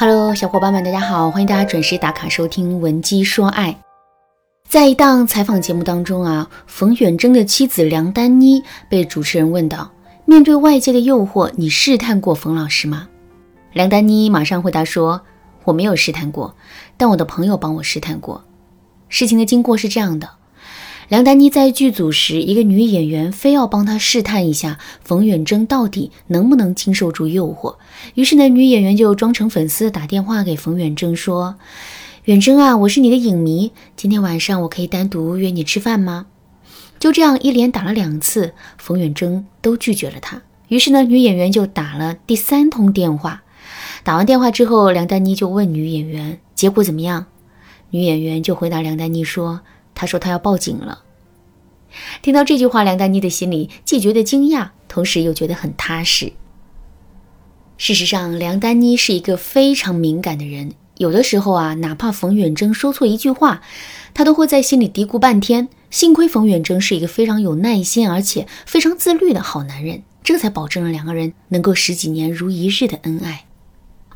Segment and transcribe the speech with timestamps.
[0.00, 3.70] Hello，小伙伴们，大家好，欢迎大家准时打卡收听《文姬说爱》。
[4.66, 9.90] 在一档采访节目当中啊，冯远征的妻子梁丹妮被主持人问到
[10.24, 13.08] ：“面对外界的诱惑，你试探过冯老师吗？”
[13.74, 15.20] 梁丹妮马上回答说
[15.64, 16.56] ：“我没有试探过，
[16.96, 18.42] 但我的朋友帮我试探过。”
[19.10, 20.30] 事情的经过是这样的。
[21.10, 27.74] 梁丹妮在剧组时，一个女演员非要帮她试探一下冯远征到底能不能经受住诱惑。
[28.14, 31.56] 于是呢，女演员就装成粉丝打电话给冯远征说
[32.26, 36.26] ：“远征啊，我是你的影迷，今天晚上我可以单独约你吃饭吗？”
[37.00, 40.40] 就这样一连打了两次，冯远征都拒绝了她。
[40.68, 43.42] 于是呢，女演员就打了第三通电话。
[44.04, 47.26] 打完电话之后，梁丹妮就问女演员：“结果怎么样？”
[47.90, 49.62] 女演员就回答梁丹妮说。
[50.00, 51.02] 他说他要报警了。
[52.22, 56.32] 听到这句话，梁丹妮的心里既觉得惊讶，同时又觉得很踏实。
[57.76, 63.60] 事实上，梁丹妮是一个非常敏感的人，有的时候啊，哪怕冯远征说错一句话，
[64.14, 65.68] 她都会在心里嘀咕半天。
[65.90, 73.44] 幸亏冯远征是一个非常有耐心而且非常自律的好男人，这才保证了两个人能够十几年如一日的恩爱。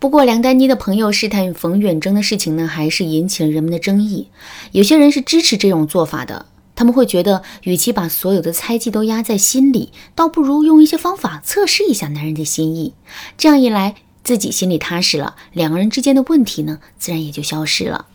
[0.00, 4.28] 不过，梁丹妮的朋友试探冯远征的事情呢，还是引起了人们的争议。
[4.72, 12.94] 有些人是支持这种做法的，他们会觉得，与其把所有的猜忌都压在心里，倒不如用一些方法测试一下男人的心意。
[13.36, 18.06] 这样一来，自己心里踏实了，两个人之间的问题呢，自然也就消失了。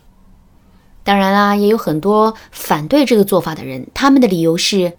[1.04, 4.94] 当然啦，也有很多反对这个做法的人，他们的理由是。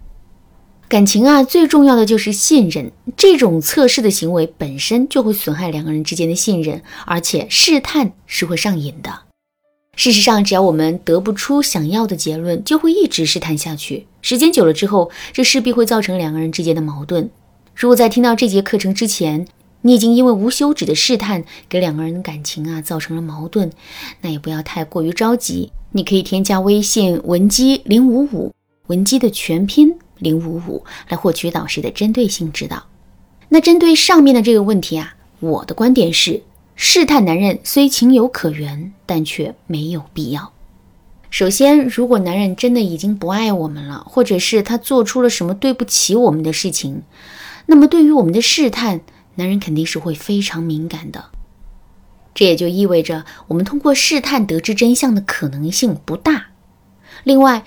[0.89, 2.91] 感情啊，最重要的就是信任。
[3.17, 9.11] 这种测试的行为本身就会损害两个人之间的信任，而且试探是会上瘾的。
[9.97, 14.07] 事实上，只要我们得不出想要的结论，就会一直试探下去。
[14.21, 17.29] 时间久了之后，这势必会造成两个人之间的矛盾。
[17.75, 19.45] 如果在听到这节课程之前，
[19.81, 23.69] 你已经因为无休止的试探给两个人的感情啊造成了矛盾，
[24.21, 25.71] 那也不要太过于着急。
[25.91, 28.53] 你可以添加微信文姬零五五，
[28.87, 29.97] 文姬的全拼。
[30.19, 32.85] 零五五来获取导师的针对性指导。
[33.49, 36.41] 那针对上面的这个问题啊，我的观点是：
[36.75, 40.51] 试探男人虽情有可原，但却没有必要。
[41.29, 47.03] 首先，如果男人真的已经不爱我们了，或者是他做出了什么对不起我们的事情，
[47.65, 49.01] 那么对于我们的试探，
[49.35, 51.25] 男人肯定是会非常敏感的。
[52.33, 56.47] 这也就意味着，我们通过试探得知真相的可能性不大。
[57.23, 57.65] 另外，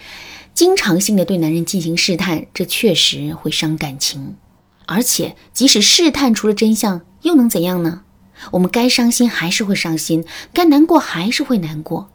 [0.60, 4.36] 经常性的对男人进行试探，这确实会伤感情。
[4.84, 8.02] 而且，即使试探出了真相，又能怎样呢？
[8.50, 10.22] 我们该伤心还是会伤心，
[10.52, 12.10] 该难过还是会难过。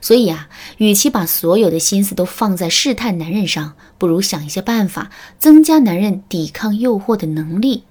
[0.00, 7.84] 所以啊，与其把所有的心思都放在试探男人上，不如想一些办法，增加男人抵抗诱惑的能力。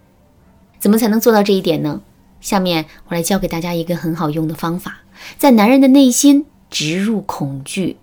[0.79, 2.01] 怎么才能做到这一点呢？
[2.41, 5.03] 下面我来教给大家一个很好用的方法，
[5.37, 7.95] 在男人的内心植入恐惧。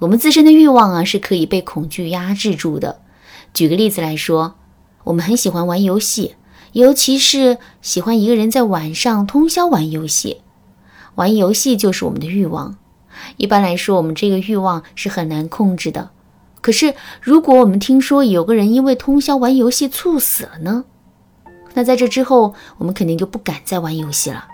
[0.00, 3.00] 我们自身的欲望啊，是可以被恐惧压制住的。
[3.52, 4.54] 举个例子来说，
[5.04, 6.36] 我们很喜欢玩游戏，
[6.72, 10.42] 尤其是喜欢一个人在晚上通宵玩游戏。
[11.16, 12.76] 玩游戏就是我们的欲望。
[13.36, 16.10] 一般来说，我们这个欲望是很难控制的。
[16.60, 20.84] 可是，如果我们听说有个人因为通宵玩游戏猝死了呢？
[21.74, 24.46] 那在这之后，我们肯定就不敢再玩游戏了。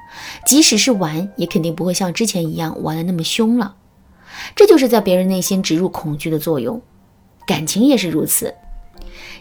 [0.47, 3.75] 即使是玩，也肯定不会像之前一样玩的那么凶了。
[4.55, 6.81] 这就是在别人内心植入恐惧的作用，
[7.47, 8.55] 感情也是如此。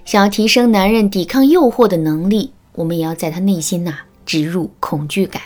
[0.06, 5.42] 想要提升男人抵抗诱惑的能力，我们也要在他内心呐植入恐惧感。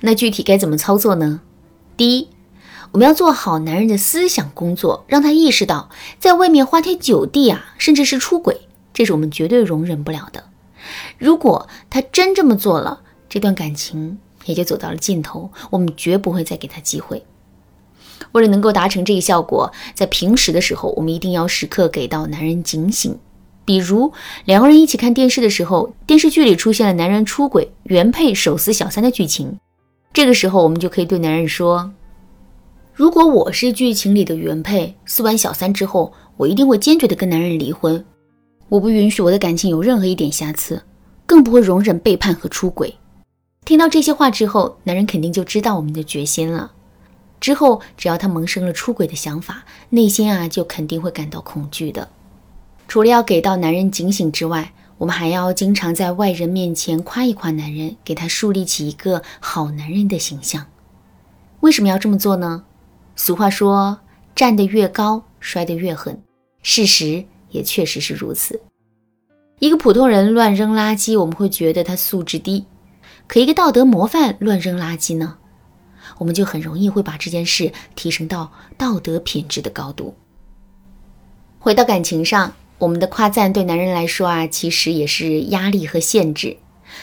[0.00, 1.40] 那具体该怎么操作呢？
[1.96, 2.28] 第一，
[2.90, 5.88] 我们要做好男人的思想工作，让他意识到
[6.18, 10.44] 在外面花天酒地啊，甚至是出轨，这是我们绝对容忍不了的。
[11.16, 17.24] 如果他真这么做了，这段感情也就走到了尽头，我们绝不会再给他机会。
[18.32, 23.16] 为了能够达成这个效果，在平时的时候，我们一定要时刻给到男人警醒。
[23.64, 24.12] 比如
[24.44, 29.56] 两个人一起看电视的时候，电视剧里出现了男人出轨、原配手撕小三的剧情，
[30.12, 31.92] 这个时候我们就可以对男人说
[32.92, 38.04] ：“如果我是剧情里的原配，撕完小三之后，我一定会坚决的跟男人离婚。
[38.68, 40.82] 我不允许我的感情有任何一点瑕疵，
[41.24, 42.92] 更不会容忍背叛和出轨。”
[43.64, 46.72] 听到这些话之后，男人肯定就知道我们的决心了。
[47.42, 52.08] 之后，只要他萌生了出轨的想法，内心啊就肯定会感到恐惧的。
[52.86, 60.66] 除了要给到男人警醒之外，我们还要经常在外人面前夸一夸男人，给他树立起一个好男人的形象。
[61.58, 62.62] 为什么要这么做呢？
[63.16, 63.98] 俗话说，
[64.36, 66.22] 站得越高，摔得越狠。
[66.62, 68.60] 事实也确实是如此。
[69.58, 72.66] 一个普通人乱扔垃圾，我们会觉得他素质低；
[73.26, 75.38] 可一个道德模范乱扔垃圾呢？
[76.18, 80.14] 我们就很容易会把这件事提升到道德品质的高度。
[81.58, 86.56] 回到感情上，我们的夸赞对男人来说啊，其实也是压力和限制。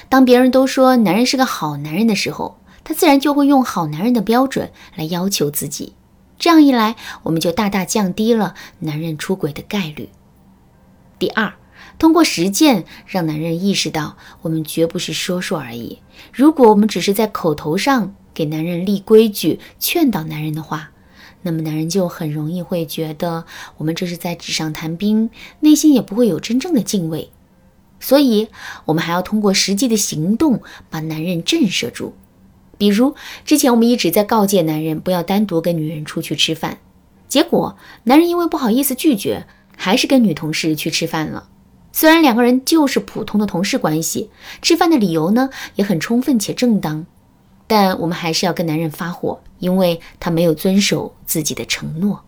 [0.09, 5.93] 当别人都说男人是个好男人的时候，他自然就会用好男人的标准来要求自己。
[6.37, 10.09] 这样一来，我们就大大降低了男人出轨的概率。
[11.17, 11.53] 第二，
[11.97, 15.99] 通过实践让男人意识到，我们绝不是说说而已。
[16.31, 20.91] 如果我们只是在口头上给男人立规矩、劝导男人的话，
[21.41, 23.43] 那么男人就很容易会觉得
[23.75, 27.31] 我们这是在纸上谈兵，内心也不会有真正的敬畏。
[27.99, 28.47] 所以，
[28.85, 32.13] 我们还要通过实际的行动把男人震慑住。
[32.77, 33.13] 比如，
[33.43, 36.77] 之前我们一直在告诫男人不要单独跟女人出去吃饭，
[37.27, 37.75] 结果
[38.05, 41.49] 男人因为不好意思拒绝，还是跟女同事去吃饭了。
[41.91, 44.29] 虽然两个人就是普通的同事关系，
[44.61, 47.05] 吃饭的理由呢也很充分且正当，
[47.69, 52.25] 但我们还是要跟男人发火，因为他没有遵守自己的承诺。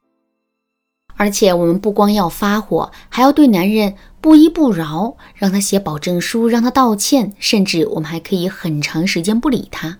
[1.15, 9.97] 而且我们不光要发火，还要对男人不依不饶，让他写保证书，让他道歉，甚至我们还可以很长时间不理他。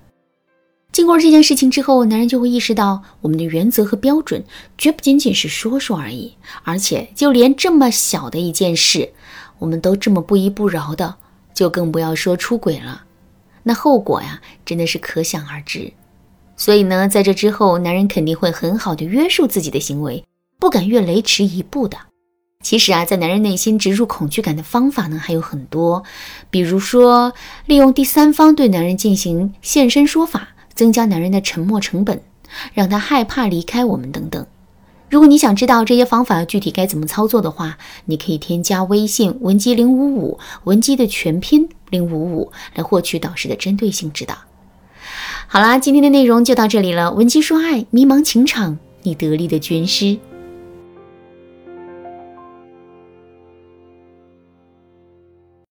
[0.92, 4.44] 经过这件事情之后，男人就会意识到我们的原则和标准
[4.78, 9.12] 绝不仅仅是说说而已，而且就连这么小的一件事，
[9.58, 11.16] 我们都这么不依不饶的，
[11.56, 13.06] 就更不要说出轨了。
[13.64, 15.94] 那后果呀，真的是可想而知。
[16.56, 20.24] 所以呢，在这之后，男人肯定会很好的约束自己的行为。
[20.60, 21.98] 不敢越雷池一步的。
[22.64, 26.04] 其实啊，在男人内心植入恐惧感的方法呢还有很多，
[26.52, 27.34] 比如说
[27.66, 32.22] 利用第三方对男人进行现身说法，增加男人的沉默成本，
[32.76, 34.46] 让他害怕离开我们等等。
[35.12, 44.34] 如果你想知道这些方法具体该怎么操作的话，你可以添加微信文姬零五五，文姬的全拼零五五，来获取导师的针对性指导。
[45.48, 47.12] 好啦，今天的内容就到这里了。
[47.12, 48.80] 文姬说爱，迷茫情场。
[49.04, 50.18] 你得力的军师。